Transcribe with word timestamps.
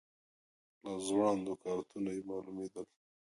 له 0.83 0.91
ځوړندو 1.05 1.53
کارتونو 1.63 2.09
یې 2.15 2.21
معلومېدل. 2.29 2.85